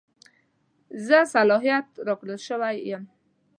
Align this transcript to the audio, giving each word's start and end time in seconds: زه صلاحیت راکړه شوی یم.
زه 1.07 1.17
صلاحیت 1.33 1.87
راکړه 2.07 2.35
شوی 2.47 2.75
یم. 2.89 3.03